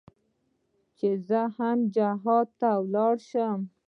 [0.97, 3.59] چې زه هم جهاد ته ولاړ سم.